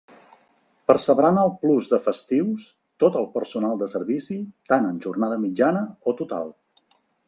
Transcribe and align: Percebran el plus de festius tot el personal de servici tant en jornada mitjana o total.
Percebran 0.91 1.37
el 1.41 1.51
plus 1.65 1.89
de 1.91 1.99
festius 2.07 2.65
tot 3.05 3.21
el 3.21 3.29
personal 3.37 3.79
de 3.85 3.93
servici 3.95 4.41
tant 4.75 4.93
en 4.93 5.01
jornada 5.09 5.43
mitjana 5.47 5.89
o 6.13 6.21
total. 6.23 6.55